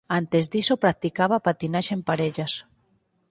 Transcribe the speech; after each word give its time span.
Antes 0.19 0.43
diso 0.53 0.75
practicaba 0.83 1.35
a 1.37 1.43
patinaxe 1.47 1.93
en 1.97 2.01
parellas. 2.09 2.53